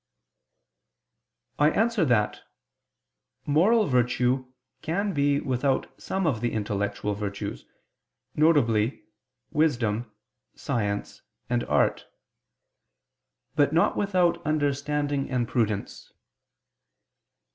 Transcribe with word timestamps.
I 1.59 1.69
answer 1.69 2.03
that, 2.05 2.41
Moral 3.45 3.85
virtue 3.85 4.51
can 4.81 5.13
be 5.13 5.39
without 5.39 5.93
some 6.01 6.25
of 6.25 6.41
the 6.41 6.53
intellectual 6.53 7.13
virtues, 7.13 7.67
viz. 8.33 8.93
wisdom, 9.51 10.11
science, 10.55 11.21
and 11.51 11.63
art; 11.65 12.07
but 13.55 13.73
not 13.73 13.95
without 13.95 14.43
understanding 14.43 15.29
and 15.29 15.47
prudence. 15.47 16.11